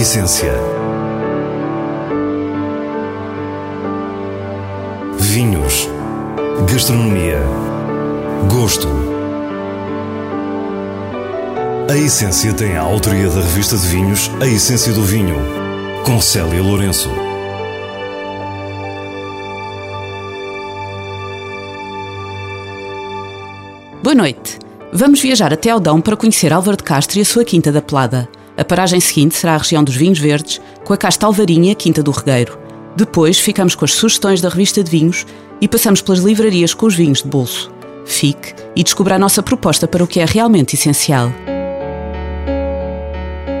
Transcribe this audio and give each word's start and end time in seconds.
essência. 0.00 0.54
Vinhos. 5.18 5.90
Gastronomia. 6.72 7.38
Gosto. 8.50 8.88
A 11.90 11.96
Essência 11.98 12.54
tem 12.54 12.78
a 12.78 12.80
autoria 12.80 13.28
da 13.28 13.42
revista 13.42 13.76
de 13.76 13.86
vinhos 13.88 14.30
A 14.40 14.46
Essência 14.46 14.92
do 14.94 15.02
Vinho, 15.02 15.36
com 16.06 16.18
Célia 16.18 16.62
Lourenço. 16.62 17.10
Boa 24.02 24.14
noite. 24.14 24.58
Vamos 24.94 25.20
viajar 25.20 25.52
até 25.52 25.68
Aldão 25.68 26.00
para 26.00 26.16
conhecer 26.16 26.54
Álvaro 26.54 26.78
de 26.78 26.84
Castro 26.84 27.18
e 27.18 27.20
a 27.20 27.24
sua 27.24 27.44
Quinta 27.44 27.70
da 27.70 27.82
Pelada. 27.82 28.39
A 28.60 28.64
paragem 28.64 29.00
seguinte 29.00 29.36
será 29.36 29.54
a 29.54 29.56
região 29.56 29.82
dos 29.82 29.96
vinhos 29.96 30.18
verdes, 30.18 30.60
com 30.84 30.92
a 30.92 30.96
Casta 30.98 31.24
Alvarinha 31.24 31.74
Quinta 31.74 32.02
do 32.02 32.10
Regueiro. 32.10 32.58
Depois 32.94 33.38
ficamos 33.38 33.74
com 33.74 33.86
as 33.86 33.92
sugestões 33.92 34.42
da 34.42 34.50
revista 34.50 34.84
de 34.84 34.90
vinhos 34.90 35.26
e 35.62 35.66
passamos 35.66 36.02
pelas 36.02 36.20
livrarias 36.20 36.74
com 36.74 36.84
os 36.84 36.94
vinhos 36.94 37.22
de 37.22 37.28
bolso. 37.28 37.72
Fique 38.04 38.52
e 38.76 38.84
descubra 38.84 39.14
a 39.14 39.18
nossa 39.18 39.42
proposta 39.42 39.88
para 39.88 40.04
o 40.04 40.06
que 40.06 40.20
é 40.20 40.26
realmente 40.26 40.74
essencial. 40.74 41.32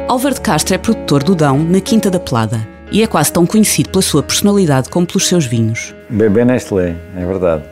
Álvaro 0.06 0.34
de 0.34 0.42
Castro 0.42 0.74
é 0.74 0.78
produtor 0.78 1.22
do 1.22 1.34
Dão 1.34 1.58
na 1.58 1.80
Quinta 1.80 2.10
da 2.10 2.20
Pelada 2.20 2.68
e 2.92 3.02
é 3.02 3.06
quase 3.06 3.32
tão 3.32 3.46
conhecido 3.46 3.88
pela 3.88 4.02
sua 4.02 4.22
personalidade 4.22 4.90
como 4.90 5.06
pelos 5.06 5.26
seus 5.26 5.46
vinhos. 5.46 5.94
Bebê 6.10 6.44
Nestlé, 6.44 6.94
é 7.16 7.24
verdade. 7.24 7.64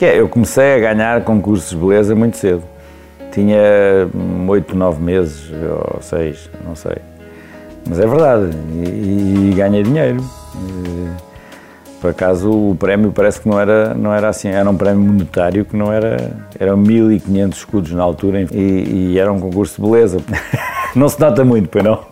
É, 0.00 0.18
eu 0.18 0.28
comecei 0.28 0.74
a 0.74 0.78
ganhar 0.80 1.22
concursos 1.22 1.70
de 1.70 1.76
beleza 1.76 2.12
muito 2.16 2.36
cedo. 2.36 2.64
Tinha 3.36 4.08
oito, 4.48 4.74
nove 4.74 5.02
meses, 5.02 5.50
ou 5.92 6.00
seis, 6.00 6.48
não 6.64 6.74
sei. 6.74 6.96
Mas 7.86 8.00
é 8.00 8.06
verdade, 8.06 8.50
e, 8.72 9.50
e 9.50 9.54
ganhei 9.54 9.82
dinheiro. 9.82 10.24
E, 10.56 12.00
por 12.00 12.12
acaso 12.12 12.50
o 12.50 12.74
prémio 12.74 13.12
parece 13.12 13.38
que 13.38 13.46
não 13.46 13.60
era, 13.60 13.92
não 13.92 14.10
era 14.10 14.30
assim, 14.30 14.48
era 14.48 14.70
um 14.70 14.74
prémio 14.74 15.12
monetário 15.12 15.66
que 15.66 15.76
não 15.76 15.92
era. 15.92 16.34
Eram 16.58 16.78
1500 16.78 17.58
escudos 17.58 17.92
na 17.92 18.02
altura 18.02 18.46
e, 18.50 19.12
e 19.12 19.18
era 19.18 19.30
um 19.30 19.38
concurso 19.38 19.82
de 19.82 19.86
beleza. 19.86 20.18
Não 20.96 21.10
se 21.10 21.20
nota 21.20 21.44
muito, 21.44 21.68
pois 21.68 21.84
não? 21.84 22.06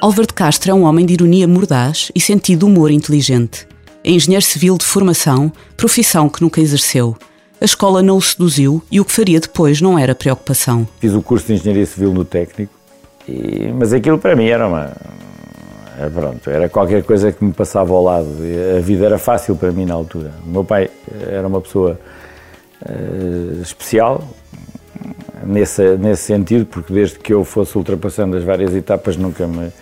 Álvaro 0.00 0.28
de 0.28 0.32
Castro 0.32 0.70
é 0.70 0.74
um 0.74 0.84
homem 0.84 1.04
de 1.04 1.14
ironia 1.14 1.48
mordaz 1.48 2.12
e 2.14 2.20
sentido 2.20 2.64
humor 2.64 2.92
inteligente. 2.92 3.66
É 4.04 4.12
engenheiro 4.12 4.44
civil 4.44 4.78
de 4.78 4.84
formação, 4.84 5.50
profissão 5.76 6.28
que 6.28 6.40
nunca 6.40 6.60
exerceu. 6.60 7.16
A 7.60 7.64
escola 7.64 8.02
não 8.02 8.16
o 8.16 8.22
seduziu 8.22 8.82
e 8.90 9.00
o 9.00 9.04
que 9.04 9.12
faria 9.12 9.40
depois 9.40 9.80
não 9.80 9.98
era 9.98 10.14
preocupação. 10.14 10.86
Fiz 11.00 11.12
o 11.12 11.20
curso 11.20 11.46
de 11.48 11.54
engenharia 11.54 11.86
civil 11.86 12.14
no 12.14 12.24
técnico, 12.24 12.72
e, 13.28 13.72
mas 13.76 13.92
aquilo 13.92 14.18
para 14.18 14.36
mim 14.36 14.46
era 14.46 14.66
uma. 14.66 14.92
É, 16.00 16.08
pronto, 16.08 16.48
era 16.48 16.68
qualquer 16.68 17.02
coisa 17.02 17.32
que 17.32 17.44
me 17.44 17.52
passava 17.52 17.92
ao 17.92 18.04
lado. 18.04 18.28
A 18.76 18.80
vida 18.80 19.04
era 19.04 19.18
fácil 19.18 19.56
para 19.56 19.72
mim 19.72 19.84
na 19.84 19.94
altura. 19.94 20.32
O 20.46 20.48
meu 20.48 20.64
pai 20.64 20.88
era 21.28 21.48
uma 21.48 21.60
pessoa 21.60 21.98
uh, 22.88 23.60
especial, 23.60 24.22
nesse, 25.44 25.96
nesse 25.96 26.22
sentido, 26.22 26.66
porque 26.66 26.92
desde 26.92 27.18
que 27.18 27.32
eu 27.32 27.44
fosse 27.44 27.76
ultrapassando 27.76 28.36
as 28.36 28.44
várias 28.44 28.72
etapas 28.76 29.16
nunca 29.16 29.48
me, 29.48 29.72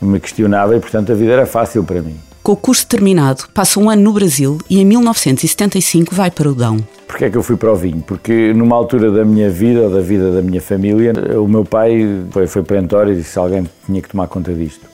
me 0.00 0.18
questionava 0.18 0.74
e, 0.74 0.80
portanto, 0.80 1.12
a 1.12 1.14
vida 1.14 1.32
era 1.32 1.46
fácil 1.46 1.84
para 1.84 2.00
mim. 2.00 2.18
Com 2.46 2.52
o 2.52 2.56
curso 2.56 2.86
terminado, 2.86 3.42
passa 3.52 3.80
um 3.80 3.90
ano 3.90 4.02
no 4.02 4.12
Brasil 4.12 4.58
e 4.70 4.80
em 4.80 4.84
1975 4.84 6.14
vai 6.14 6.30
para 6.30 6.48
o 6.48 6.54
Dão. 6.54 6.76
Porquê 7.08 7.24
é 7.24 7.30
que 7.30 7.36
eu 7.36 7.42
fui 7.42 7.56
para 7.56 7.72
o 7.72 7.74
vinho? 7.74 8.00
Porque 8.06 8.54
numa 8.54 8.76
altura 8.76 9.10
da 9.10 9.24
minha 9.24 9.50
vida, 9.50 9.80
ou 9.80 9.90
da 9.90 10.00
vida 10.00 10.30
da 10.30 10.40
minha 10.40 10.60
família, 10.60 11.12
o 11.42 11.48
meu 11.48 11.64
pai 11.64 12.06
foi, 12.30 12.46
foi 12.46 12.62
perentório 12.62 13.14
e 13.14 13.16
disse 13.16 13.36
alguém 13.36 13.68
tinha 13.84 14.00
que 14.00 14.08
tomar 14.08 14.28
conta 14.28 14.54
disto. 14.54 14.86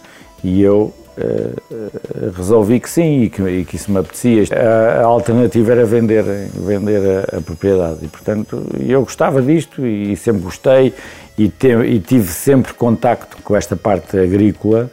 E 0.42 0.62
eu 0.62 0.94
uh, 1.18 2.32
resolvi 2.34 2.80
que 2.80 2.88
sim 2.88 3.24
e 3.24 3.28
que, 3.28 3.42
e 3.42 3.64
que, 3.66 3.76
isso 3.76 3.92
me 3.92 3.98
apetecia. 3.98 4.44
A, 4.50 5.02
a 5.02 5.04
alternativa 5.04 5.72
era 5.72 5.84
vender, 5.84 6.24
vender 6.54 7.26
a, 7.30 7.36
a, 7.36 7.40
propriedade 7.42 7.98
e, 8.00 8.08
portanto, 8.08 8.64
eu 8.80 9.02
gostava 9.02 9.42
disto 9.42 9.86
e, 9.86 10.16
sempre 10.16 10.40
gostei 10.40 10.94
e, 11.36 11.50
te, 11.50 11.68
e 11.68 12.00
tive 12.00 12.28
sempre 12.28 12.72
contacto 12.72 13.36
com 13.42 13.54
esta 13.54 13.76
parte 13.76 14.18
agrícola 14.18 14.90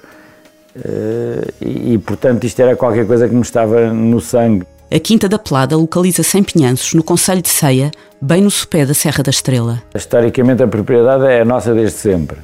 e, 1.62 1.98
portanto, 1.98 2.44
isto 2.44 2.60
era 2.62 2.76
qualquer 2.76 3.06
coisa 3.06 3.28
que 3.28 3.36
me 3.36 3.42
estava 3.42 3.92
no 3.92 4.20
sangue. 4.20 4.66
A 4.92 5.00
Quinta 5.00 5.30
da 5.30 5.38
Pelada 5.38 5.78
localiza-se 5.78 6.38
em 6.38 6.44
Pinhanços, 6.44 6.94
no 6.96 7.04
Conselho 7.04 7.42
de 7.42 7.50
Ceia, 7.50 7.92
bem 8.20 8.42
no 8.42 8.50
sopé 8.50 8.86
da 8.86 8.94
Serra 8.94 9.24
da 9.24 9.30
Estrela. 9.30 9.82
Historicamente, 9.94 10.64
a 10.64 10.68
propriedade 10.68 11.26
é 11.26 11.46
nossa 11.46 11.74
desde 11.74 11.98
sempre. 11.98 12.38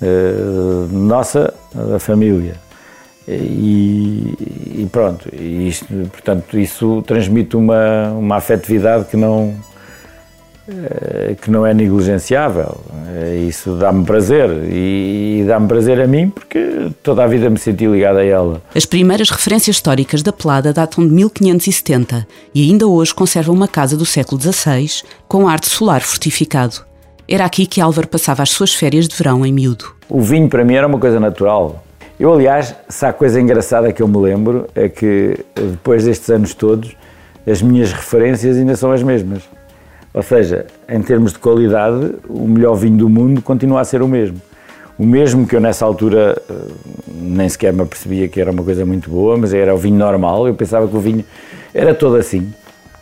Uh, 0.00 0.88
nossa, 0.92 1.52
da 1.74 1.98
família. 1.98 2.54
E, 3.26 4.34
e, 4.78 4.88
pronto, 4.90 5.28
isto, 5.34 5.86
portanto, 6.10 6.58
isso 6.58 7.02
transmite 7.02 7.56
uma, 7.56 8.10
uma 8.12 8.36
afetividade 8.36 9.04
que 9.06 9.16
não, 9.16 9.54
eh, 9.54 9.71
que 11.40 11.50
não 11.50 11.66
é 11.66 11.74
negligenciável. 11.74 12.80
Eh, 13.08 13.46
isso 13.48 13.74
dá-me 13.76 14.04
prazer 14.04 14.48
e, 14.70 15.44
dá-me 15.46 15.66
prazer 15.66 16.00
a 16.00 16.06
mim 16.06 16.30
porque 16.30 16.90
toda 17.02 17.24
a 17.24 17.26
vida 17.26 17.50
me 17.50 17.58
senti 17.58 17.86
ligado 17.86 18.18
a 18.18 18.24
ela. 18.24 18.62
As 18.74 18.86
primeiras 18.86 19.30
referências 19.30 19.76
históricas 19.76 20.22
da 20.22 20.32
Pelada 20.32 20.72
datam 20.72 21.06
de 21.06 21.12
1570 21.12 22.26
e 22.54 22.70
ainda 22.70 22.86
hoje 22.86 23.14
conservam 23.14 23.54
uma 23.54 23.68
casa 23.68 23.96
do 23.96 24.06
século 24.06 24.40
XVI 24.40 25.02
com 25.26 25.48
arte 25.48 25.68
solar 25.68 26.00
fortificado. 26.00 26.84
Era 27.28 27.44
aqui 27.44 27.66
que 27.66 27.80
Álvaro 27.80 28.08
passava 28.08 28.42
as 28.42 28.50
suas 28.50 28.74
férias 28.74 29.08
de 29.08 29.16
verão 29.16 29.44
em 29.46 29.52
miúdo. 29.52 29.86
O 30.08 30.20
vinho 30.20 30.48
para 30.48 30.64
mim 30.64 30.74
era 30.74 30.86
uma 30.86 30.98
coisa 30.98 31.18
natural. 31.18 31.82
Eu, 32.18 32.32
aliás, 32.32 32.74
se 32.88 33.04
há 33.04 33.12
coisa 33.12 33.40
engraçada 33.40 33.92
que 33.92 34.02
eu 34.02 34.06
me 34.06 34.18
lembro 34.18 34.68
é 34.74 34.88
que 34.88 35.38
depois 35.54 36.04
destes 36.04 36.28
anos 36.30 36.54
todos, 36.54 36.94
as 37.46 37.62
minhas 37.62 37.92
referências 37.92 38.56
ainda 38.56 38.76
são 38.76 38.92
as 38.92 39.02
mesmas. 39.02 39.42
Ou 40.14 40.22
seja, 40.22 40.66
em 40.88 41.00
termos 41.00 41.32
de 41.32 41.38
qualidade, 41.38 42.14
o 42.28 42.46
melhor 42.46 42.74
vinho 42.74 42.98
do 42.98 43.08
mundo 43.08 43.40
continua 43.40 43.80
a 43.80 43.84
ser 43.84 44.02
o 44.02 44.08
mesmo. 44.08 44.40
O 44.98 45.06
mesmo 45.06 45.46
que 45.46 45.56
eu 45.56 45.60
nessa 45.60 45.86
altura 45.86 46.40
eh, 46.50 46.54
nem 47.08 47.48
sequer 47.48 47.72
me 47.72 47.82
apercebia 47.82 48.28
que 48.28 48.40
era 48.40 48.50
uma 48.50 48.62
coisa 48.62 48.84
muito 48.84 49.08
boa, 49.08 49.36
mas 49.38 49.54
era 49.54 49.74
o 49.74 49.78
vinho 49.78 49.96
normal. 49.96 50.46
Eu 50.46 50.54
pensava 50.54 50.86
que 50.86 50.94
o 50.94 51.00
vinho 51.00 51.24
era 51.72 51.94
todo 51.94 52.16
assim. 52.16 52.52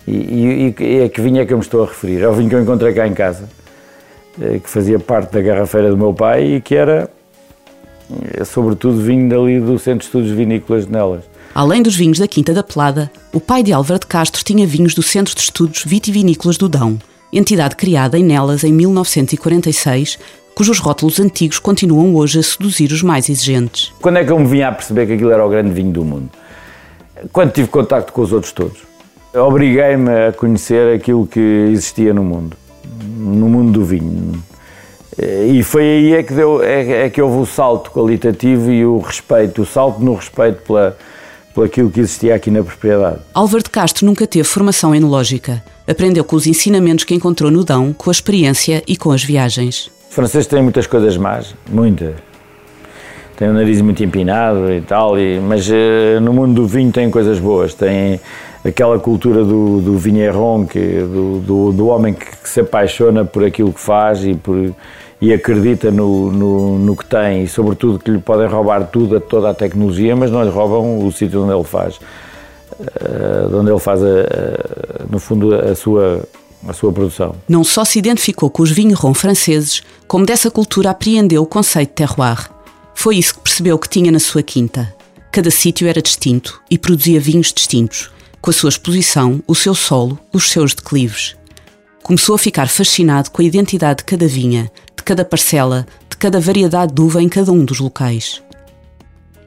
E, 0.06 0.75
e, 0.78 0.84
e 0.84 1.03
a 1.03 1.09
que 1.09 1.21
vinho 1.21 1.41
é 1.41 1.47
que 1.47 1.53
eu 1.53 1.59
me 1.59 1.65
estou 1.65 1.82
a 1.82 1.87
referir? 1.87 2.22
É 2.22 2.28
o 2.28 2.32
vinho 2.32 2.48
que 2.48 2.54
eu 2.54 2.62
encontrei 2.62 2.93
cá 2.94 3.06
em 3.06 3.12
casa, 3.12 3.44
eh, 4.41 4.60
que 4.60 4.71
fazia 4.71 4.98
parte 5.00 5.32
da 5.32 5.42
garrafeira 5.42 5.91
do 5.91 5.97
meu 5.97 6.15
pai 6.15 6.54
e 6.54 6.60
que 6.60 6.77
era 6.77 7.10
é 8.37 8.44
sobretudo 8.44 9.00
vinho 9.00 9.28
dali 9.28 9.60
do 9.60 9.78
Centro 9.78 10.00
de 10.00 10.04
Estudos 10.06 10.31
Vinícolas 10.31 10.87
de 10.87 10.92
Nelas. 10.92 11.29
Além 11.60 11.82
dos 11.82 11.94
vinhos 11.94 12.19
da 12.19 12.26
Quinta 12.26 12.54
da 12.54 12.62
Pelada, 12.62 13.10
o 13.34 13.38
pai 13.38 13.62
de 13.62 13.71
Álvaro 13.71 14.00
de 14.00 14.06
Castro 14.06 14.43
tinha 14.43 14.66
vinhos 14.66 14.94
do 14.94 15.03
Centro 15.03 15.34
de 15.34 15.43
Estudos 15.43 15.84
Vitivinícolas 15.84 16.56
do 16.56 16.71
Dão, 16.71 16.98
entidade 17.31 17.76
criada 17.76 18.19
em 18.19 18.25
Nelas 18.25 18.65
em 18.65 18.72
1946, 18.72 20.19
cujos 20.54 20.78
rótulos 20.78 21.21
antigos 21.21 21.59
continuam 21.59 22.15
hoje 22.15 22.38
a 22.38 22.43
seduzir 22.43 22.91
os 22.93 23.03
mais 23.03 23.28
exigentes. 23.28 23.93
Quando 24.00 24.16
é 24.16 24.25
que 24.25 24.32
eu 24.32 24.38
me 24.38 24.47
vinha 24.47 24.69
a 24.69 24.72
perceber 24.72 25.06
que 25.06 25.12
aquilo 25.12 25.31
era 25.31 25.44
o 25.44 25.50
grande 25.50 25.71
vinho 25.71 25.93
do 25.93 26.03
mundo? 26.03 26.31
Quando 27.31 27.53
tive 27.53 27.69
contacto 27.69 28.10
com 28.10 28.22
os 28.22 28.32
outros 28.32 28.53
todos. 28.53 28.78
Obriguei-me 29.34 30.28
a 30.28 30.32
conhecer 30.32 30.97
aquilo 30.97 31.27
que 31.27 31.69
existia 31.71 32.15
no 32.15 32.25
mundo, 32.25 32.56
no 33.19 33.50
mundo 33.50 33.72
do 33.72 33.84
vinho. 33.84 34.42
E 35.19 35.62
foi 35.62 35.82
aí 35.82 36.15
é 36.15 36.22
que, 36.22 36.32
deu, 36.32 36.62
é, 36.62 37.04
é, 37.04 37.10
que 37.10 37.21
houve 37.21 37.37
o 37.37 37.44
salto 37.44 37.91
qualitativo 37.91 38.71
e 38.71 38.82
o 38.82 38.97
respeito, 38.97 39.60
o 39.60 39.66
salto 39.66 40.00
no 40.00 40.15
respeito 40.15 40.62
pela, 40.62 40.97
pelo 41.54 41.66
aquilo 41.66 41.90
que 41.90 42.00
existia 42.00 42.34
aqui 42.34 42.50
na 42.50 42.62
propriedade. 42.62 43.18
Álvaro 43.34 43.62
de 43.62 43.70
Castro 43.70 44.06
nunca 44.06 44.26
teve 44.26 44.44
formação 44.44 44.94
enológica. 44.94 45.62
Aprendeu 45.86 46.24
com 46.24 46.36
os 46.36 46.47
ensinamentos 46.47 47.04
que 47.04 47.14
encontrou 47.14 47.50
no 47.50 47.64
Dão, 47.64 47.92
com 47.92 48.10
a 48.10 48.12
experiência 48.12 48.82
e 48.86 48.97
com 48.97 49.10
as 49.10 49.24
viagens. 49.24 49.91
Os 50.08 50.14
franceses 50.14 50.47
têm 50.47 50.62
muitas 50.62 50.86
coisas 50.86 51.16
más, 51.16 51.54
muitas. 51.68 52.14
Têm 53.36 53.48
o 53.48 53.52
nariz 53.52 53.80
muito 53.80 54.04
empinado 54.04 54.70
e 54.72 54.80
tal, 54.82 55.18
e, 55.18 55.41
mas 55.41 55.68
uh, 55.68 56.20
no 56.20 56.32
mundo 56.32 56.54
do 56.60 56.66
vinho 56.66 56.92
tem 56.92 57.10
coisas 57.10 57.38
boas. 57.38 57.72
Tem 57.74 58.20
aquela 58.65 58.98
cultura 58.98 59.45
do, 59.45 59.80
do 59.80 59.97
vinheron, 59.97 60.66
que, 60.66 60.78
do, 60.78 61.39
do, 61.41 61.72
do 61.72 61.86
homem 61.89 62.15
que, 62.15 62.24
que 62.24 62.48
se 62.48 62.60
apaixona 62.60 63.24
por 63.24 63.45
aquilo 63.45 63.72
que 63.72 63.80
faz 63.80 64.24
e 64.24 64.34
por 64.34 64.74
e 65.21 65.33
acredita 65.33 65.91
no, 65.91 66.33
no, 66.33 66.78
no, 66.78 66.97
que 66.97 67.04
tem 67.04 67.45
e, 67.45 67.48
sobretudo, 67.48 67.98
que 67.98 68.10
lhe 68.10 68.18
podem 68.18 68.48
roubar 68.48 68.86
tudo, 68.86 69.21
toda 69.21 69.51
a 69.51 69.54
tecnologia, 69.54 70.16
mas 70.16 70.30
não 70.30 70.42
lhe 70.42 70.51
roubam 70.51 71.07
o 71.07 71.12
sítio 71.12 71.42
onde 71.42 71.53
ele 71.53 71.65
faz, 71.65 71.97
uh, 71.97 73.54
onde 73.54 73.71
ele 73.71 73.78
faz, 73.78 74.03
a, 74.03 74.07
a, 74.07 75.06
no 75.10 75.18
fundo, 75.18 75.54
a 75.54 75.74
sua, 75.74 76.24
a 76.66 76.72
sua 76.72 76.91
produção. 76.91 77.34
Não 77.47 77.63
só 77.63 77.84
se 77.84 77.98
identificou 77.98 78.48
com 78.48 78.63
os 78.63 78.71
vinhos 78.71 78.98
franceses, 79.15 79.83
como 80.09 80.24
dessa 80.24 80.51
cultura 80.51 80.91
apreendeu 80.91 81.42
o 81.42 81.47
conceito 81.47 81.91
de 81.91 81.95
terroir. 81.97 82.51
Foi 82.95 83.16
isso 83.16 83.34
que 83.34 83.41
percebeu 83.41 83.78
que 83.78 83.91
tinha 83.91 84.10
na 84.10 84.18
sua 84.18 84.42
quinta. 84.42 84.95
Cada 85.30 85.51
sítio 85.51 85.86
era 85.86 86.01
distinto 86.01 86.60
e 86.71 86.78
produzia 86.78 87.21
vinhos 87.21 87.53
distintos, 87.53 88.10
com 88.41 88.51
a 88.51 88.53
sua 88.53 88.71
exposição, 88.71 89.42
o 89.47 89.54
seu 89.54 89.75
solo, 89.75 90.19
os 90.33 90.51
seus 90.51 90.75
declives. 90.75 91.37
Começou 92.03 92.34
a 92.34 92.39
ficar 92.39 92.69
fascinado 92.69 93.31
com 93.31 93.42
a 93.42 93.45
identidade 93.45 93.98
de 93.98 94.04
cada 94.04 94.27
vinha, 94.27 94.71
de 94.97 95.03
cada 95.03 95.25
parcela, 95.25 95.87
de 96.09 96.16
cada 96.16 96.41
variedade 96.41 96.95
de 96.95 97.01
uva 97.01 97.22
em 97.22 97.28
cada 97.28 97.53
um 97.53 97.65
dos 97.65 97.78
locais. 97.78 98.42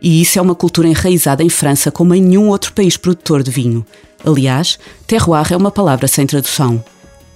E 0.02 0.22
isso 0.22 0.38
é 0.38 0.42
uma 0.42 0.54
cultura 0.54 0.88
enraizada 0.88 1.42
em 1.42 1.50
França 1.50 1.90
como 1.90 2.14
em 2.14 2.22
nenhum 2.22 2.50
outro 2.50 2.74
país 2.74 2.98
produtor 2.98 3.42
de 3.42 3.50
vinho. 3.50 3.86
Aliás, 4.26 4.78
terroir 5.08 5.52
é 5.52 5.58
uma 5.58 5.72
palavra 5.72 6.08
sem 6.08 6.26
tradução. 6.26 6.84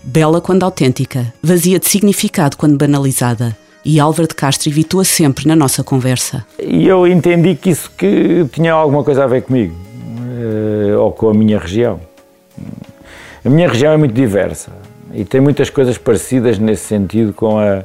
Bela 0.03 0.39
quando 0.39 0.63
autêntica, 0.63 1.33
vazia 1.41 1.79
de 1.79 1.87
significado 1.87 2.57
quando 2.57 2.77
banalizada. 2.77 3.57
E 3.83 4.01
Álvaro 4.01 4.27
de 4.27 4.35
Castro 4.35 4.69
evitou-a 4.69 5.05
sempre 5.05 5.47
na 5.47 5.55
nossa 5.55 5.81
conversa. 5.81 6.45
E 6.59 6.85
eu 6.87 7.07
entendi 7.07 7.55
que 7.55 7.69
isso 7.69 7.89
que 7.97 8.45
tinha 8.51 8.73
alguma 8.73 9.01
coisa 9.01 9.23
a 9.23 9.27
ver 9.27 9.43
comigo, 9.43 9.73
ou 10.99 11.11
com 11.11 11.29
a 11.29 11.33
minha 11.33 11.59
região. 11.59 11.99
A 13.43 13.49
minha 13.49 13.67
região 13.67 13.93
é 13.93 13.97
muito 13.97 14.13
diversa 14.13 14.71
e 15.13 15.23
tem 15.23 15.39
muitas 15.39 15.69
coisas 15.69 15.97
parecidas 15.97 16.59
nesse 16.59 16.85
sentido 16.85 17.33
com 17.33 17.57
a, 17.57 17.83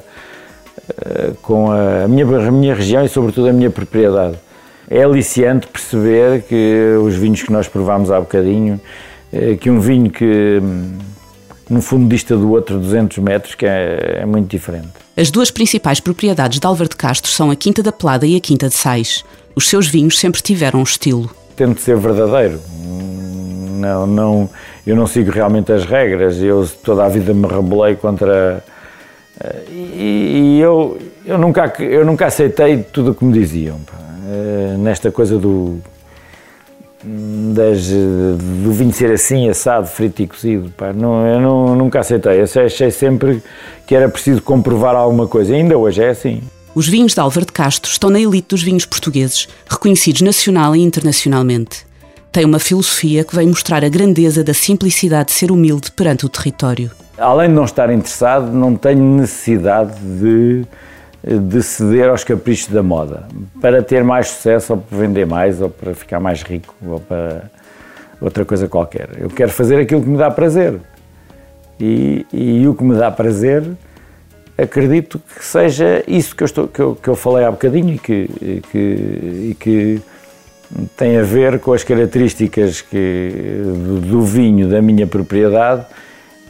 eh, 1.05 1.31
com 1.41 1.71
a 1.71 2.07
minha, 2.07 2.25
a 2.25 2.51
minha 2.51 2.75
região 2.75 3.05
e, 3.05 3.09
sobretudo, 3.09 3.47
a 3.47 3.53
minha 3.53 3.69
propriedade. 3.69 4.37
É 4.89 5.03
aliciante 5.03 5.67
perceber 5.67 6.43
que 6.43 6.97
os 7.01 7.15
vinhos 7.15 7.41
que 7.41 7.51
nós 7.51 7.67
provámos 7.67 8.11
há 8.11 8.19
bocadinho, 8.19 8.79
eh, 9.31 9.55
que 9.55 9.69
um 9.69 9.79
vinho 9.79 10.09
que 10.09 10.61
no 11.69 11.81
fundo 11.81 12.09
dista 12.09 12.35
do 12.35 12.51
outro 12.51 12.77
200 12.77 13.19
metros, 13.19 13.55
que 13.55 13.65
é, 13.65 14.19
é 14.21 14.25
muito 14.25 14.49
diferente. 14.49 14.89
As 15.15 15.31
duas 15.31 15.49
principais 15.49 15.99
propriedades 15.99 16.59
de 16.59 16.67
Álvaro 16.67 16.89
de 16.89 16.95
Castro 16.95 17.31
são 17.31 17.49
a 17.49 17.55
Quinta 17.55 17.81
da 17.81 17.91
Plada 17.91 18.27
e 18.27 18.35
a 18.35 18.39
Quinta 18.39 18.67
de 18.67 18.75
Sais. 18.75 19.23
Os 19.55 19.69
seus 19.69 19.87
vinhos 19.87 20.19
sempre 20.19 20.41
tiveram 20.41 20.81
um 20.81 20.83
estilo. 20.83 21.29
Tento 21.55 21.79
ser 21.81 21.97
verdadeiro. 21.97 22.59
Não, 23.79 24.07
não, 24.07 24.49
eu 24.87 24.95
não 24.95 25.05
sigo 25.05 25.29
realmente 25.31 25.71
as 25.71 25.85
regras. 25.85 26.41
Eu 26.41 26.67
toda 26.83 27.05
a 27.05 27.09
vida 27.09 27.33
me 27.33 27.47
rebelei 27.47 27.95
contra. 27.95 28.63
Eh, 29.39 29.63
e, 29.69 30.55
e 30.57 30.61
eu, 30.61 30.97
eu, 31.25 31.37
nunca, 31.37 31.73
eu 31.79 32.05
nunca 32.05 32.27
aceitei 32.27 32.77
tudo 32.77 33.11
o 33.11 33.15
que 33.15 33.25
me 33.25 33.33
diziam. 33.33 33.79
Pá. 33.79 33.97
Eh, 34.29 34.75
nesta 34.79 35.11
coisa 35.11 35.37
do, 35.37 35.79
das, 37.03 37.89
do 37.89 38.71
vinho 38.71 38.93
ser 38.93 39.11
assim, 39.11 39.49
assado, 39.49 39.85
frito 39.85 40.21
e 40.21 40.27
cozido. 40.27 40.71
Pá. 40.71 40.93
Não, 40.93 41.27
eu 41.27 41.39
não, 41.41 41.75
nunca 41.75 41.99
aceitei. 41.99 42.39
Eu 42.39 42.65
achei 42.65 42.89
sempre 42.89 43.43
que 43.85 43.93
era 43.93 44.07
preciso 44.07 44.41
comprovar 44.41 44.95
alguma 44.95 45.27
coisa. 45.27 45.53
ainda 45.53 45.77
hoje 45.77 46.01
é 46.01 46.09
assim. 46.09 46.41
Os 46.75 46.87
vinhos 46.87 47.13
de 47.13 47.19
Álvaro 47.19 47.45
de 47.45 47.51
Castro 47.51 47.91
estão 47.91 48.09
na 48.09 48.19
elite 48.19 48.47
dos 48.49 48.63
vinhos 48.63 48.83
portugueses, 48.83 49.47
reconhecidos 49.69 50.21
nacional 50.21 50.75
e 50.75 50.81
internacionalmente. 50.81 51.85
Tem 52.31 52.45
uma 52.45 52.57
filosofia 52.57 53.23
que 53.23 53.35
vem 53.35 53.47
mostrar 53.47 53.83
a 53.85 53.89
grandeza 53.89 54.43
da 54.43 54.55
simplicidade 54.55 55.27
de 55.27 55.33
ser 55.33 55.51
humilde 55.51 55.91
perante 55.91 56.25
o 56.25 56.29
território. 56.29 56.89
Além 57.15 57.49
de 57.49 57.53
não 57.53 57.65
estar 57.65 57.91
interessado, 57.91 58.51
não 58.51 58.75
tenho 58.75 59.03
necessidade 59.03 59.93
de 60.01 60.65
de 61.25 61.63
ceder 61.63 62.09
aos 62.09 62.23
caprichos 62.23 62.67
da 62.67 62.83
moda 62.83 63.25
para 63.61 63.81
ter 63.81 64.03
mais 64.03 64.27
sucesso 64.27 64.73
ou 64.73 64.79
para 64.79 64.97
vender 64.97 65.25
mais 65.25 65.61
ou 65.61 65.69
para 65.69 65.93
ficar 65.95 66.19
mais 66.19 66.41
rico 66.41 66.75
ou 66.85 66.99
para 66.99 67.49
outra 68.19 68.43
coisa 68.43 68.67
qualquer. 68.67 69.09
Eu 69.17 69.29
quero 69.29 69.49
fazer 69.49 69.79
aquilo 69.79 70.01
que 70.01 70.09
me 70.09 70.17
dá 70.17 70.29
prazer 70.29 70.81
e, 71.79 72.25
e 72.33 72.67
o 72.67 72.75
que 72.75 72.83
me 72.83 72.97
dá 72.97 73.09
prazer 73.09 73.63
acredito 74.57 75.19
que 75.19 75.43
seja 75.43 76.03
isso 76.07 76.35
que 76.35 76.43
eu, 76.43 76.45
estou, 76.45 76.67
que 76.67 76.79
eu, 76.79 76.95
que 76.95 77.07
eu 77.07 77.15
falei 77.15 77.45
há 77.45 77.51
bocadinho 77.51 77.95
e 77.95 77.99
que, 77.99 78.29
e 78.41 78.61
que, 78.71 78.77
e 78.77 79.57
que 79.59 80.01
tem 80.95 81.17
a 81.17 81.23
ver 81.23 81.59
com 81.59 81.73
as 81.73 81.83
características 81.83 82.81
que, 82.81 83.61
do, 83.63 84.01
do 84.01 84.21
vinho 84.21 84.67
da 84.69 84.81
minha 84.81 85.07
propriedade, 85.07 85.85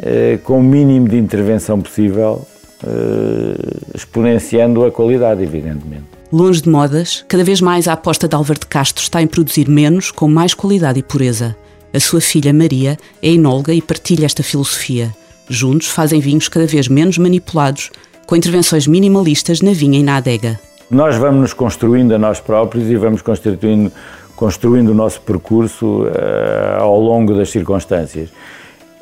eh, 0.02 0.40
com 0.44 0.60
o 0.60 0.64
mínimo 0.64 1.08
de 1.08 1.18
intervenção 1.18 1.82
possível 1.82 2.46
eh, 2.86 3.96
exponenciando 3.96 4.84
a 4.86 4.92
qualidade, 4.92 5.44
evidentemente. 5.44 6.06
Longe 6.32 6.62
de 6.62 6.70
modas, 6.70 7.24
cada 7.28 7.44
vez 7.44 7.62
mais 7.62 7.88
a 7.88 7.94
aposta 7.94 8.28
de 8.28 8.36
Álvaro 8.36 8.60
de 8.60 8.66
Castro 8.66 9.04
está 9.04 9.22
em 9.22 9.28
produzir 9.28 9.70
menos 9.70 10.10
com 10.12 10.28
mais 10.28 10.54
qualidade 10.54 11.00
e 11.00 11.04
pureza. 11.04 11.56
A 11.94 12.00
sua 12.00 12.20
filha 12.20 12.52
Maria 12.52 12.98
é 13.22 13.30
enóloga 13.30 13.74
e 13.74 13.82
partilha 13.82 14.26
esta 14.26 14.42
filosofia. 14.42 15.14
Juntos 15.50 15.88
fazem 15.88 16.20
vinhos 16.20 16.48
cada 16.48 16.66
vez 16.66 16.88
menos 16.88 17.18
manipulados, 17.18 17.92
com 18.26 18.36
intervenções 18.36 18.88
minimalistas 18.88 19.62
na 19.62 19.72
vinha 19.72 20.00
e 20.00 20.04
na 20.04 20.18
adega. 20.18 20.60
Nós 20.90 21.16
vamos 21.16 21.42
nos 21.42 21.54
construindo 21.54 22.14
a 22.14 22.18
nós 22.18 22.40
próprios 22.40 22.90
e 22.90 22.96
vamos 22.96 23.22
construindo, 23.22 23.92
construindo 24.36 24.90
o 24.90 24.94
nosso 24.94 25.22
percurso 25.22 26.04
uh, 26.04 26.80
ao 26.80 27.00
longo 27.00 27.34
das 27.36 27.50
circunstâncias. 27.50 28.30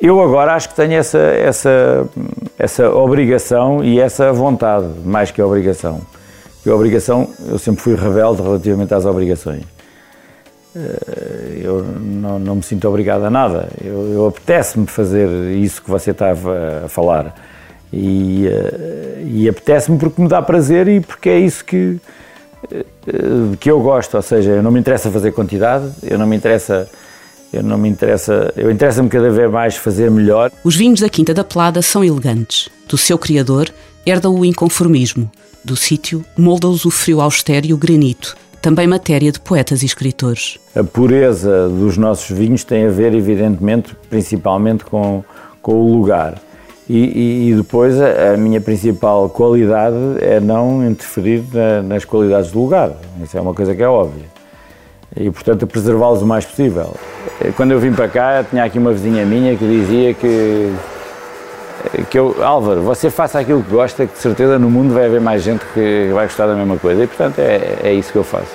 Eu 0.00 0.20
agora 0.20 0.54
acho 0.54 0.70
que 0.70 0.74
tenho 0.74 0.94
essa, 0.94 1.18
essa, 1.18 2.08
essa 2.58 2.90
obrigação 2.90 3.84
e 3.84 4.00
essa 4.00 4.32
vontade, 4.32 4.86
mais 5.04 5.30
que 5.30 5.40
a 5.40 5.46
obrigação. 5.46 6.00
Porque 6.56 6.70
a 6.70 6.74
obrigação, 6.74 7.28
eu 7.48 7.58
sempre 7.58 7.82
fui 7.82 7.94
rebelde 7.94 8.42
relativamente 8.42 8.92
às 8.94 9.04
obrigações. 9.04 9.62
Eu 11.62 11.82
não, 11.82 12.38
não 12.38 12.56
me 12.56 12.62
sinto 12.62 12.88
obrigado 12.88 13.24
a 13.24 13.30
nada. 13.30 13.68
Eu, 13.82 14.12
eu 14.12 14.26
apetece-me 14.26 14.86
fazer 14.86 15.28
isso 15.56 15.82
que 15.82 15.90
você 15.90 16.10
estava 16.10 16.84
a 16.84 16.88
falar. 16.88 17.34
E, 17.92 18.46
eh, 18.46 19.22
e 19.26 19.48
apetece-me 19.48 19.98
porque 19.98 20.20
me 20.20 20.28
dá 20.28 20.42
prazer 20.42 20.88
e 20.88 21.00
porque 21.00 21.28
é 21.28 21.38
isso 21.38 21.64
que, 21.64 22.00
eh, 22.72 22.84
que 23.60 23.70
eu 23.70 23.80
gosto. 23.80 24.16
Ou 24.16 24.22
seja, 24.22 24.50
eu 24.50 24.62
não 24.62 24.70
me 24.70 24.80
interessa 24.80 25.10
fazer 25.10 25.32
quantidade, 25.32 25.90
eu 26.02 26.18
não 26.18 26.26
me 26.26 26.36
interessa 26.36 26.88
eu 27.52 27.62
não 27.62 27.76
me 27.76 27.88
interessa, 27.88 28.50
eu 28.56 28.70
interessa-me 28.70 29.10
cada 29.10 29.28
vez 29.30 29.50
mais 29.50 29.76
fazer 29.76 30.10
melhor. 30.10 30.50
Os 30.64 30.74
vinhos 30.74 31.00
da 31.00 31.08
Quinta 31.10 31.34
da 31.34 31.44
Plada 31.44 31.82
são 31.82 32.02
elegantes. 32.02 32.70
Do 32.88 32.96
seu 32.96 33.18
criador, 33.18 33.68
herda 34.06 34.30
o 34.30 34.42
inconformismo. 34.42 35.30
Do 35.62 35.76
sítio, 35.76 36.24
molda-os 36.36 36.86
o 36.86 36.90
frio 36.90 37.20
austero 37.20 37.66
e 37.66 37.74
o 37.74 37.76
granito, 37.76 38.36
também 38.62 38.86
matéria 38.86 39.32
de 39.32 39.40
poetas 39.40 39.82
e 39.82 39.86
escritores. 39.86 40.58
A 40.74 40.84
pureza 40.84 41.68
dos 41.68 41.98
nossos 41.98 42.30
vinhos 42.30 42.62
tem 42.62 42.86
a 42.86 42.90
ver, 42.90 43.12
evidentemente, 43.12 43.94
principalmente 44.08 44.84
com, 44.84 45.24
com 45.60 45.74
o 45.74 45.92
lugar. 45.92 46.40
E, 46.88 46.98
e, 46.98 47.50
e 47.50 47.54
depois 47.54 48.00
a, 48.00 48.34
a, 48.34 48.36
minha 48.36 48.60
principal 48.60 49.28
qualidade 49.28 49.96
é 50.20 50.38
não 50.38 50.88
interferir 50.88 51.42
na, 51.52 51.82
nas 51.82 52.04
qualidades 52.04 52.52
do 52.52 52.60
lugar. 52.60 52.92
Isso 53.22 53.36
é 53.36 53.40
uma 53.40 53.52
coisa 53.52 53.74
que 53.74 53.82
é 53.82 53.88
óbvia. 53.88 54.26
E, 55.16 55.30
portanto, 55.30 55.66
preservá-los 55.66 56.22
o 56.22 56.26
mais 56.26 56.46
possível. 56.46 56.94
Quando 57.56 57.72
eu 57.72 57.80
vim 57.80 57.92
para 57.92 58.08
cá, 58.08 58.44
tinha 58.48 58.64
aqui 58.64 58.78
uma 58.78 58.92
vizinha 58.92 59.26
minha 59.26 59.56
que 59.56 59.66
dizia 59.66 60.14
que, 60.14 60.72
que 62.10 62.18
eu, 62.18 62.36
Álvaro, 62.42 62.82
você 62.82 63.10
faça 63.10 63.38
aquilo 63.38 63.62
que 63.62 63.70
gosta, 63.70 64.06
que 64.06 64.14
de 64.14 64.20
certeza 64.20 64.58
no 64.58 64.70
mundo 64.70 64.94
vai 64.94 65.06
haver 65.06 65.20
mais 65.20 65.42
gente 65.42 65.64
que 65.74 66.10
vai 66.12 66.26
gostar 66.26 66.46
da 66.46 66.54
mesma 66.54 66.76
coisa. 66.76 67.04
E, 67.04 67.06
portanto, 67.06 67.38
é, 67.38 67.78
é 67.82 67.94
isso 67.94 68.12
que 68.12 68.18
eu 68.18 68.24
faço. 68.24 68.52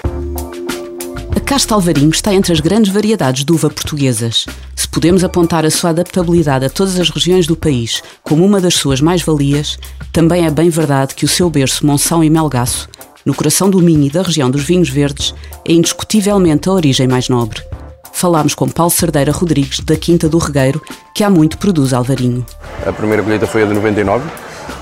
A 1.36 1.40
Casta 1.40 1.76
Alvarinho 1.76 2.10
está 2.10 2.34
entre 2.34 2.52
as 2.52 2.60
grandes 2.60 2.92
variedades 2.92 3.46
de 3.46 3.52
uva 3.52 3.70
portuguesas. 3.70 4.46
Se 4.76 4.88
podemos 4.88 5.24
apontar 5.24 5.66
a 5.66 5.72
sua 5.72 5.92
adaptabilidade 5.92 6.66
a 6.66 6.70
todas 6.70 7.00
as 7.00 7.10
regiões 7.10 7.48
do 7.48 7.56
país 7.56 8.02
como 8.24 8.46
uma 8.46 8.60
das 8.60 8.76
suas 8.76 9.02
mais-valias, 9.02 9.78
também 10.12 10.46
é 10.46 10.52
bem 10.52 10.70
verdade 10.70 11.16
que 11.16 11.26
o 11.26 11.28
seu 11.28 11.50
berço 11.50 11.86
Monção 11.86 12.24
e 12.24 12.30
Melgaço, 12.30 12.90
no 13.26 13.34
coração 13.34 13.70
do 13.70 13.82
Minho 13.82 14.08
e 14.08 14.10
da 14.10 14.22
região 14.22 14.50
dos 14.50 14.64
vinhos 14.64 14.90
verdes, 14.90 15.34
é 15.68 15.74
indiscutivelmente 15.74 16.70
a 16.70 16.72
origem 16.72 17.08
mais 17.08 17.30
nobre 17.30 17.62
falámos 18.12 18.56
com 18.56 18.68
Paulo 18.68 18.92
Cerdeira 18.92 19.32
Rodrigues, 19.32 19.80
da 19.80 19.96
Quinta 19.96 20.28
do 20.28 20.38
Regueiro, 20.38 20.82
que 21.14 21.24
há 21.24 21.30
muito 21.30 21.58
produz 21.58 21.94
alvarinho. 21.94 22.46
A 22.86 22.92
primeira 22.92 23.24
colheita 23.24 23.48
foi 23.48 23.64
a 23.64 23.66
de 23.66 23.74
99. 23.74 24.26
Uh, 24.26 24.30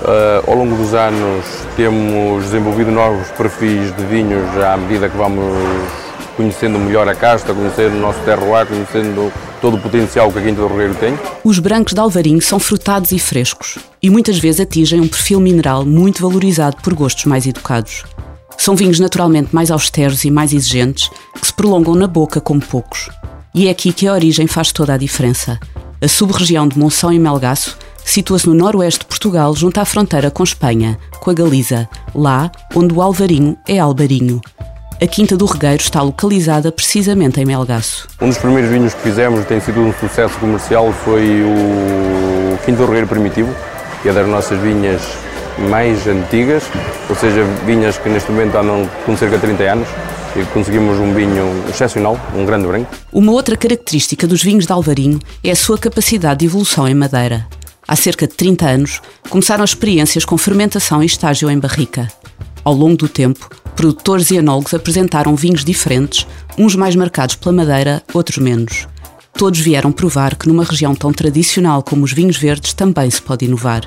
ah, 0.04 0.42
ao 0.46 0.54
longo 0.54 0.76
dos 0.76 0.94
anos 0.94 1.44
temos 1.76 2.44
desenvolvido 2.44 2.90
novos 2.90 3.28
perfis 3.30 3.94
de 3.96 4.04
vinhos 4.04 4.44
à 4.62 4.76
medida 4.76 5.08
que 5.08 5.16
vamos 5.16 5.44
conhecendo 6.36 6.78
melhor 6.78 7.08
a 7.08 7.14
casta, 7.14 7.54
conhecendo 7.54 7.96
o 7.96 8.00
nosso 8.00 8.20
terroir, 8.20 8.66
conhecendo 8.66 9.32
todo 9.60 9.76
o 9.76 9.80
potencial 9.80 10.30
que 10.30 10.38
a 10.38 10.42
Quinta 10.42 10.60
do 10.60 10.68
Regueiro 10.68 10.94
tem. 10.94 11.18
Os 11.42 11.58
brancos 11.58 11.94
de 11.94 12.00
Alvarinho 12.00 12.42
são 12.42 12.58
frutados 12.58 13.10
e 13.10 13.18
frescos 13.18 13.78
e 14.02 14.10
muitas 14.10 14.38
vezes 14.38 14.60
atingem 14.60 15.00
um 15.00 15.08
perfil 15.08 15.40
mineral 15.40 15.84
muito 15.84 16.20
valorizado 16.22 16.76
por 16.82 16.94
gostos 16.94 17.24
mais 17.24 17.46
educados. 17.46 18.04
São 18.66 18.74
vinhos 18.74 18.98
naturalmente 18.98 19.54
mais 19.54 19.70
austeros 19.70 20.24
e 20.24 20.30
mais 20.32 20.52
exigentes 20.52 21.08
que 21.40 21.46
se 21.46 21.54
prolongam 21.54 21.94
na 21.94 22.08
boca 22.08 22.40
como 22.40 22.60
poucos. 22.60 23.08
E 23.54 23.68
é 23.68 23.70
aqui 23.70 23.92
que 23.92 24.08
a 24.08 24.12
origem 24.12 24.48
faz 24.48 24.72
toda 24.72 24.92
a 24.92 24.96
diferença. 24.96 25.56
A 26.02 26.08
sub-região 26.08 26.66
de 26.66 26.76
Monção 26.76 27.12
e 27.12 27.18
Melgaço 27.20 27.78
situa-se 28.04 28.48
no 28.48 28.56
noroeste 28.56 28.98
de 29.02 29.06
Portugal, 29.06 29.54
junto 29.54 29.78
à 29.78 29.84
fronteira 29.84 30.32
com 30.32 30.42
Espanha, 30.42 30.98
com 31.20 31.30
a 31.30 31.32
Galiza, 31.32 31.88
lá 32.12 32.50
onde 32.74 32.92
o 32.92 33.00
Alvarinho 33.00 33.56
é 33.68 33.78
Albarinho. 33.78 34.40
A 35.00 35.06
Quinta 35.06 35.36
do 35.36 35.46
Regueiro 35.46 35.80
está 35.80 36.02
localizada 36.02 36.72
precisamente 36.72 37.40
em 37.40 37.44
Melgaço. 37.44 38.08
Um 38.20 38.30
dos 38.30 38.38
primeiros 38.38 38.68
vinhos 38.68 38.94
que 38.94 39.00
fizemos 39.02 39.46
tem 39.46 39.60
sido 39.60 39.78
um 39.78 39.92
sucesso 39.92 40.36
comercial 40.40 40.92
foi 41.04 41.40
o 41.44 42.58
Quinta 42.64 42.78
do 42.78 42.86
Regueiro 42.86 43.06
Primitivo, 43.06 43.54
que 44.02 44.08
é 44.08 44.12
das 44.12 44.26
nossas 44.26 44.60
vinhas 44.60 45.02
mais 45.58 46.06
antigas, 46.06 46.64
ou 47.08 47.16
seja, 47.16 47.44
vinhas 47.64 47.98
que 47.98 48.08
neste 48.08 48.30
momento 48.30 48.56
andam 48.56 48.88
com 49.04 49.16
cerca 49.16 49.36
de 49.36 49.42
30 49.42 49.62
anos 49.64 49.88
e 50.36 50.44
conseguimos 50.46 50.98
um 50.98 51.12
vinho 51.14 51.64
excepcional, 51.68 52.20
um 52.34 52.44
grande 52.44 52.66
branco. 52.66 52.90
Uma 53.12 53.32
outra 53.32 53.56
característica 53.56 54.26
dos 54.26 54.42
vinhos 54.42 54.66
de 54.66 54.72
Alvarinho 54.72 55.18
é 55.42 55.50
a 55.50 55.56
sua 55.56 55.78
capacidade 55.78 56.40
de 56.40 56.46
evolução 56.46 56.86
em 56.86 56.94
madeira. 56.94 57.46
Há 57.88 57.96
cerca 57.96 58.26
de 58.26 58.34
30 58.34 58.66
anos, 58.66 59.00
começaram 59.30 59.64
experiências 59.64 60.24
com 60.24 60.36
fermentação 60.36 61.02
e 61.02 61.06
estágio 61.06 61.50
em 61.50 61.58
barrica. 61.58 62.08
Ao 62.64 62.74
longo 62.74 62.96
do 62.96 63.08
tempo, 63.08 63.48
Produtores 63.76 64.30
e 64.30 64.36
enólogos 64.36 64.72
apresentaram 64.72 65.36
vinhos 65.36 65.62
diferentes, 65.62 66.26
uns 66.56 66.74
mais 66.74 66.96
marcados 66.96 67.36
pela 67.36 67.54
madeira, 67.54 68.02
outros 68.14 68.38
menos. 68.38 68.88
Todos 69.34 69.60
vieram 69.60 69.92
provar 69.92 70.34
que 70.34 70.48
numa 70.48 70.64
região 70.64 70.94
tão 70.94 71.12
tradicional 71.12 71.82
como 71.82 72.02
os 72.02 72.10
vinhos 72.10 72.38
verdes 72.38 72.72
também 72.72 73.10
se 73.10 73.20
pode 73.20 73.44
inovar. 73.44 73.82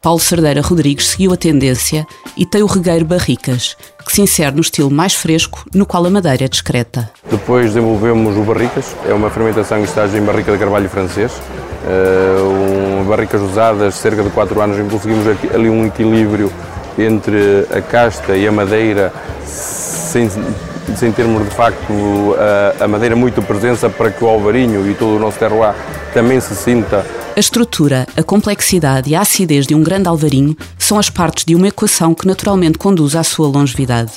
Paulo 0.00 0.20
Cerdeira 0.20 0.60
Rodrigues 0.60 1.08
seguiu 1.08 1.32
a 1.32 1.36
tendência 1.36 2.06
e 2.36 2.46
tem 2.46 2.62
o 2.62 2.66
regueiro 2.66 3.04
Barricas, 3.04 3.76
que 4.06 4.12
se 4.12 4.22
insere 4.22 4.54
no 4.54 4.60
estilo 4.60 4.90
mais 4.90 5.14
fresco, 5.14 5.64
no 5.74 5.84
qual 5.84 6.06
a 6.06 6.10
madeira 6.10 6.44
é 6.44 6.48
discreta. 6.48 7.10
Depois 7.28 7.66
desenvolvemos 7.66 8.36
o 8.36 8.42
Barricas, 8.42 8.94
é 9.08 9.12
uma 9.12 9.28
fermentação 9.28 9.82
que 9.82 9.88
está 9.88 10.06
em 10.06 10.22
barrica 10.22 10.52
de 10.52 10.58
carvalho 10.58 10.88
francês. 10.88 11.32
Uh, 11.84 13.00
um, 13.00 13.04
barricas 13.04 13.40
usadas 13.40 13.94
cerca 13.96 14.22
de 14.22 14.30
4 14.30 14.60
anos, 14.60 14.92
conseguimos 14.92 15.26
ali 15.52 15.68
um 15.68 15.86
equilíbrio 15.86 16.52
entre 16.96 17.66
a 17.70 17.80
casta 17.80 18.36
e 18.36 18.46
a 18.46 18.52
madeira, 18.52 19.12
sem, 19.44 20.28
sem 20.96 21.12
termos 21.12 21.48
de 21.48 21.54
facto 21.54 21.92
a, 22.78 22.84
a 22.84 22.88
madeira 22.88 23.16
muito 23.16 23.42
presença 23.42 23.88
para 23.88 24.10
que 24.10 24.22
o 24.22 24.28
alvarinho 24.28 24.88
e 24.90 24.94
todo 24.94 25.16
o 25.16 25.18
nosso 25.18 25.38
terroir 25.38 25.74
também 26.12 26.40
se 26.40 26.54
sinta 26.54 27.04
a 27.38 27.40
estrutura, 27.40 28.04
a 28.16 28.22
complexidade 28.24 29.10
e 29.10 29.14
a 29.14 29.20
acidez 29.20 29.64
de 29.64 29.72
um 29.72 29.80
grande 29.80 30.08
alvarinho 30.08 30.56
são 30.76 30.98
as 30.98 31.08
partes 31.08 31.44
de 31.44 31.54
uma 31.54 31.68
equação 31.68 32.12
que 32.12 32.26
naturalmente 32.26 32.78
conduz 32.78 33.14
à 33.14 33.22
sua 33.22 33.46
longevidade. 33.46 34.14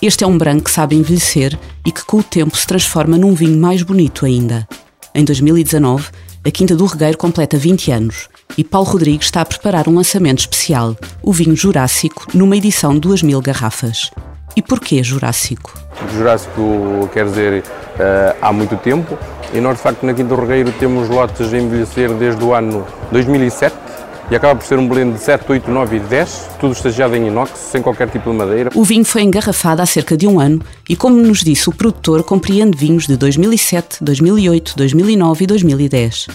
Este 0.00 0.24
é 0.24 0.26
um 0.26 0.38
branco 0.38 0.64
que 0.64 0.70
sabe 0.70 0.96
envelhecer 0.96 1.58
e 1.84 1.92
que 1.92 2.02
com 2.06 2.20
o 2.20 2.22
tempo 2.22 2.56
se 2.56 2.66
transforma 2.66 3.18
num 3.18 3.34
vinho 3.34 3.60
mais 3.60 3.82
bonito 3.82 4.24
ainda. 4.24 4.66
Em 5.14 5.22
2019, 5.24 6.08
a 6.42 6.50
Quinta 6.50 6.74
do 6.74 6.86
Regueiro 6.86 7.18
completa 7.18 7.58
20 7.58 7.90
anos 7.90 8.28
e 8.56 8.64
Paulo 8.64 8.88
Rodrigues 8.88 9.26
está 9.26 9.42
a 9.42 9.44
preparar 9.44 9.86
um 9.86 9.96
lançamento 9.96 10.38
especial, 10.38 10.96
o 11.22 11.34
vinho 11.34 11.54
Jurássico, 11.54 12.26
numa 12.32 12.56
edição 12.56 12.94
de 12.94 13.00
2 13.00 13.22
mil 13.22 13.42
garrafas. 13.42 14.10
E 14.56 14.62
porquê 14.62 15.02
Jurássico? 15.02 15.74
Jurássico 16.12 17.08
quer 17.12 17.24
dizer 17.26 17.62
uh, 17.62 18.36
há 18.40 18.52
muito 18.52 18.76
tempo, 18.76 19.18
e 19.52 19.60
nós, 19.60 19.76
de 19.76 19.82
facto, 19.82 20.04
na 20.04 20.14
Quinta 20.14 20.34
do 20.34 20.40
Regueiro 20.40 20.72
temos 20.72 21.08
lotes 21.08 21.52
a 21.52 21.58
envelhecer 21.58 22.12
desde 22.14 22.42
o 22.42 22.52
ano 22.52 22.86
2007 23.10 23.74
e 24.30 24.36
acaba 24.36 24.58
por 24.58 24.66
ser 24.66 24.78
um 24.78 24.88
blend 24.88 25.14
de 25.14 25.20
7, 25.20 25.44
8, 25.48 25.70
9 25.70 25.96
e 25.96 26.00
10, 26.00 26.48
tudo 26.58 26.72
estagiado 26.72 27.14
em 27.14 27.26
inox, 27.28 27.58
sem 27.58 27.82
qualquer 27.82 28.08
tipo 28.08 28.30
de 28.30 28.36
madeira. 28.36 28.70
O 28.74 28.82
vinho 28.82 29.04
foi 29.04 29.22
engarrafado 29.22 29.82
há 29.82 29.86
cerca 29.86 30.16
de 30.16 30.26
um 30.26 30.40
ano 30.40 30.62
e, 30.88 30.96
como 30.96 31.16
nos 31.16 31.42
disse 31.42 31.68
o 31.68 31.72
produtor, 31.72 32.22
compreende 32.22 32.76
vinhos 32.76 33.06
de 33.06 33.16
2007, 33.16 33.98
2008, 34.02 34.74
2009 34.76 35.44
e 35.44 35.46
2010. 35.46 36.26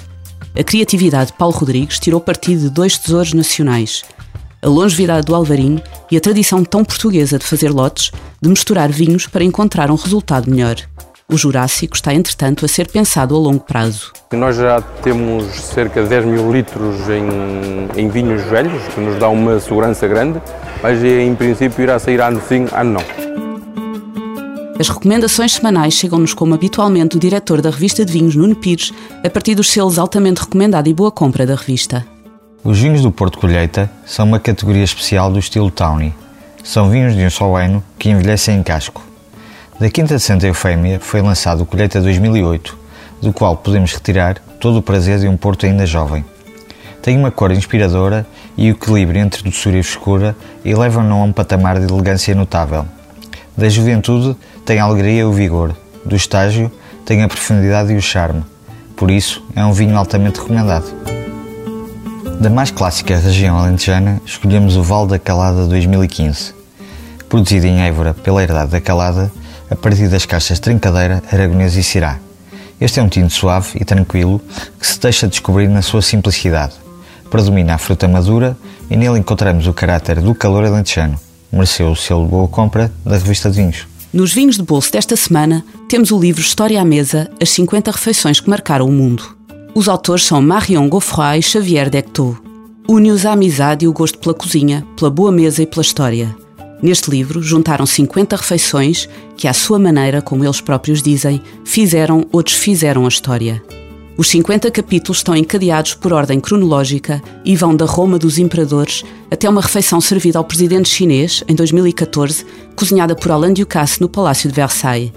A 0.57 0.63
criatividade 0.63 1.31
de 1.31 1.37
Paulo 1.37 1.55
Rodrigues 1.55 1.99
tirou 1.99 2.21
partido 2.21 2.61
de 2.61 2.69
dois 2.69 2.97
tesouros 2.97 3.33
nacionais. 3.33 4.03
A 4.61 4.67
longevidade 4.67 5.25
do 5.25 5.33
Alvarinho 5.33 5.81
e 6.11 6.17
a 6.17 6.19
tradição 6.19 6.65
tão 6.65 6.83
portuguesa 6.83 7.39
de 7.39 7.45
fazer 7.45 7.69
lotes, 7.71 8.11
de 8.41 8.49
misturar 8.49 8.91
vinhos 8.91 9.25
para 9.25 9.43
encontrar 9.43 9.89
um 9.89 9.95
resultado 9.95 10.51
melhor. 10.51 10.75
O 11.31 11.37
Jurássico 11.37 11.95
está, 11.95 12.13
entretanto, 12.13 12.65
a 12.65 12.67
ser 12.67 12.87
pensado 12.87 13.35
a 13.35 13.39
longo 13.39 13.59
prazo. 13.59 14.11
Nós 14.33 14.57
já 14.57 14.81
temos 14.81 15.45
cerca 15.61 16.03
de 16.03 16.09
10 16.09 16.25
mil 16.25 16.51
litros 16.51 16.95
em, 17.07 18.01
em 18.01 18.09
vinhos 18.09 18.41
velhos, 18.43 18.81
que 18.93 18.99
nos 18.99 19.17
dá 19.17 19.29
uma 19.29 19.59
segurança 19.59 20.07
grande, 20.07 20.41
mas 20.83 21.01
em 21.03 21.33
princípio 21.35 21.83
irá 21.83 21.97
sair 21.97 22.19
ano 22.19 22.41
sim, 22.47 22.67
ano 22.73 22.93
não. 22.93 23.29
As 24.79 24.89
recomendações 24.89 25.53
semanais 25.53 25.93
chegam-nos 25.93 26.33
como 26.33 26.53
habitualmente 26.55 27.15
o 27.15 27.19
diretor 27.19 27.61
da 27.61 27.69
revista 27.69 28.03
de 28.03 28.11
vinhos, 28.11 28.35
Nuno 28.35 28.55
Pires, 28.55 28.91
a 29.23 29.29
partir 29.29 29.55
dos 29.55 29.69
selos 29.69 29.99
altamente 29.99 30.41
recomendado 30.41 30.87
e 30.87 30.93
boa 30.93 31.11
compra 31.11 31.45
da 31.45 31.55
revista. 31.55 32.05
Os 32.61 32.77
vinhos 32.77 33.01
do 33.01 33.09
Porto 33.09 33.39
Colheita 33.39 33.89
são 34.05 34.25
uma 34.25 34.39
categoria 34.39 34.83
especial 34.83 35.31
do 35.31 35.39
estilo 35.39 35.71
Tawny. 35.71 36.13
São 36.61 36.89
vinhos 36.89 37.15
de 37.15 37.23
um 37.23 37.29
só 37.29 37.55
ano 37.55 37.81
que 37.97 38.09
envelhecem 38.09 38.57
em 38.57 38.63
casco. 38.63 39.01
Da 39.79 39.89
Quinta 39.89 40.17
de 40.17 40.21
Santa 40.21 40.45
Eufémia 40.45 40.99
foi 40.99 41.21
lançado 41.21 41.61
o 41.61 41.65
Colheita 41.65 42.01
2008, 42.01 42.77
do 43.21 43.31
qual 43.31 43.55
podemos 43.55 43.93
retirar 43.93 44.39
todo 44.59 44.79
o 44.79 44.81
prazer 44.81 45.19
de 45.19 45.27
um 45.27 45.37
Porto 45.37 45.65
ainda 45.65 45.85
jovem. 45.85 46.25
Tem 47.01 47.17
uma 47.17 47.31
cor 47.31 47.49
inspiradora 47.51 48.27
e 48.57 48.69
o 48.69 48.73
equilíbrio 48.73 49.21
entre 49.21 49.41
doçura 49.41 49.77
e 49.77 49.83
frescura 49.83 50.35
elevam-no 50.65 51.15
a 51.15 51.23
um 51.23 51.31
patamar 51.31 51.79
de 51.79 51.91
elegância 51.91 52.35
notável. 52.35 52.85
Da 53.55 53.69
juventude 53.69 54.35
tem 54.65 54.79
a 54.79 54.83
alegria 54.83 55.21
e 55.21 55.23
o 55.23 55.31
vigor, 55.31 55.73
do 56.03 56.15
estágio 56.15 56.69
tem 57.05 57.23
a 57.23 57.27
profundidade 57.29 57.93
e 57.93 57.95
o 57.95 58.01
charme. 58.01 58.43
Por 58.97 59.09
isso, 59.09 59.41
é 59.55 59.63
um 59.63 59.71
vinho 59.71 59.97
altamente 59.97 60.41
recomendado. 60.41 61.18
Da 62.39 62.49
mais 62.49 62.71
clássica 62.71 63.17
região 63.17 63.57
alentejana, 63.57 64.21
escolhemos 64.25 64.77
o 64.77 64.81
Val 64.81 65.05
da 65.05 65.19
Calada 65.19 65.67
2015. 65.67 66.53
Produzido 67.27 67.67
em 67.67 67.81
Évora 67.81 68.13
pela 68.13 68.41
Herdade 68.41 68.71
da 68.71 68.79
Calada, 68.79 69.29
a 69.69 69.75
partir 69.75 70.07
das 70.07 70.25
caixas 70.25 70.57
Trincadeira, 70.57 71.21
Aragonês 71.29 71.75
e 71.75 71.83
Cirá. 71.83 72.17
Este 72.79 73.01
é 73.01 73.03
um 73.03 73.09
tinto 73.09 73.33
suave 73.33 73.71
e 73.75 73.83
tranquilo 73.83 74.41
que 74.79 74.87
se 74.87 74.97
deixa 75.01 75.27
descobrir 75.27 75.67
na 75.67 75.81
sua 75.81 76.01
simplicidade. 76.01 76.75
Predomina 77.29 77.75
a 77.75 77.77
fruta 77.77 78.07
madura 78.07 78.55
e 78.89 78.95
nele 78.95 79.19
encontramos 79.19 79.67
o 79.67 79.73
caráter 79.73 80.21
do 80.21 80.33
calor 80.33 80.63
alentejano. 80.63 81.19
Mereceu 81.51 81.91
o 81.91 81.95
selo 81.95 82.25
Boa 82.25 82.47
Compra 82.47 82.89
da 83.03 83.17
revista 83.17 83.51
de 83.51 83.57
vinhos. 83.57 83.85
Nos 84.13 84.33
vinhos 84.33 84.55
de 84.55 84.63
bolso 84.63 84.93
desta 84.93 85.17
semana, 85.17 85.61
temos 85.89 86.09
o 86.09 86.17
livro 86.17 86.41
História 86.41 86.79
à 86.79 86.85
Mesa, 86.85 87.29
as 87.41 87.49
50 87.49 87.91
refeições 87.91 88.39
que 88.39 88.49
marcaram 88.49 88.85
o 88.85 88.93
mundo. 88.93 89.38
Os 89.79 89.87
autores 89.87 90.25
são 90.25 90.41
Marion 90.41 90.89
Goffroy 90.89 91.39
e 91.39 91.41
Xavier 91.41 91.89
Dectot. 91.89 92.37
Une-os 92.89 93.25
a 93.25 93.31
amizade 93.31 93.85
e 93.85 93.87
o 93.87 93.93
gosto 93.93 94.17
pela 94.17 94.35
cozinha, 94.35 94.85
pela 94.97 95.09
boa 95.09 95.31
mesa 95.31 95.63
e 95.63 95.65
pela 95.65 95.81
história. 95.81 96.35
Neste 96.83 97.09
livro 97.09 97.41
juntaram 97.41 97.85
50 97.85 98.35
refeições 98.35 99.07
que, 99.37 99.47
à 99.47 99.53
sua 99.53 99.79
maneira, 99.79 100.21
como 100.21 100.43
eles 100.43 100.59
próprios 100.59 101.01
dizem, 101.01 101.41
fizeram 101.63 102.27
ou 102.29 102.43
desfizeram 102.43 103.05
a 103.05 103.07
história. 103.07 103.63
Os 104.17 104.27
50 104.27 104.69
capítulos 104.69 105.19
estão 105.19 105.33
encadeados 105.33 105.93
por 105.93 106.11
ordem 106.11 106.41
cronológica 106.41 107.23
e 107.45 107.55
vão 107.55 107.73
da 107.73 107.85
Roma 107.85 108.19
dos 108.19 108.37
Imperadores 108.37 109.05
até 109.31 109.49
uma 109.49 109.61
refeição 109.61 110.01
servida 110.01 110.39
ao 110.39 110.43
presidente 110.43 110.89
chinês, 110.89 111.41
em 111.47 111.55
2014, 111.55 112.45
cozinhada 112.75 113.15
por 113.15 113.31
Alain 113.31 113.53
Ducasse 113.53 114.01
no 114.01 114.09
Palácio 114.09 114.49
de 114.49 114.55
Versailles. 114.57 115.13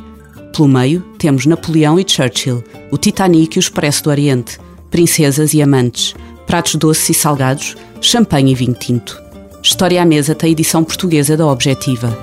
Pelo 0.53 0.69
meio, 0.69 1.01
temos 1.19 1.47
Napoleão 1.47 1.99
e 1.99 2.05
Churchill, 2.07 2.63
o 2.91 2.99
Titanic 2.99 3.57
e 3.57 3.59
o 3.59 3.61
Expresso 3.61 4.05
do 4.05 4.11
Oriente, 4.11 4.59
princesas 4.91 5.55
e 5.55 5.63
amantes, 5.63 6.15
pratos 6.47 6.75
doces 6.75 7.09
e 7.09 7.15
salgados, 7.15 7.75
champanhe 8.01 8.53
e 8.53 8.55
vinho 8.55 8.75
tinto. 8.75 9.21
História 9.63 10.03
à 10.03 10.05
Mesa 10.05 10.35
tem 10.35 10.53
edição 10.53 10.85
portuguesa 10.85 11.37
da 11.37 11.47
Objetiva. 11.47 12.17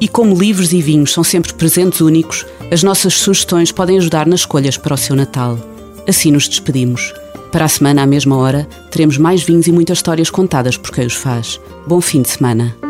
E 0.00 0.06
como 0.06 0.38
livros 0.38 0.72
e 0.72 0.80
vinhos 0.80 1.12
são 1.12 1.24
sempre 1.24 1.52
presentes 1.52 2.00
únicos, 2.00 2.46
as 2.70 2.82
nossas 2.82 3.14
sugestões 3.14 3.72
podem 3.72 3.98
ajudar 3.98 4.26
nas 4.26 4.40
escolhas 4.40 4.76
para 4.76 4.94
o 4.94 4.98
seu 4.98 5.16
Natal. 5.16 5.58
Assim 6.08 6.30
nos 6.30 6.48
despedimos. 6.48 7.12
Para 7.50 7.64
a 7.64 7.68
semana, 7.68 8.02
à 8.02 8.06
mesma 8.06 8.36
hora, 8.36 8.68
teremos 8.90 9.18
mais 9.18 9.42
vinhos 9.42 9.66
e 9.66 9.72
muitas 9.72 9.98
histórias 9.98 10.30
contadas 10.30 10.76
por 10.76 10.92
quem 10.92 11.06
os 11.06 11.14
faz. 11.14 11.60
Bom 11.86 12.00
fim 12.00 12.22
de 12.22 12.30
semana. 12.30 12.89